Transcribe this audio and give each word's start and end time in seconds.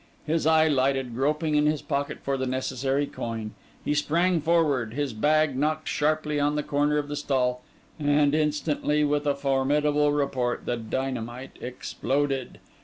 His 0.25 0.47
eye 0.47 0.67
lighted; 0.67 1.13
groping 1.13 1.53
in 1.53 1.67
his 1.67 1.83
pocket 1.83 2.17
for 2.23 2.35
the 2.35 2.47
necessary 2.47 3.05
coin, 3.05 3.53
he 3.85 3.93
sprang 3.93 4.41
forward—his 4.41 5.13
bag 5.13 5.55
knocked 5.55 5.87
sharply 5.87 6.39
on 6.39 6.55
the 6.55 6.63
corner 6.63 6.97
of 6.97 7.07
the 7.07 7.15
stall—and 7.15 8.33
instantly, 8.33 9.03
with 9.03 9.27
a 9.27 9.35
formidable 9.35 10.11
report, 10.11 10.65
the 10.65 10.75
dynamite 10.77 11.55
exploded. 11.61 12.57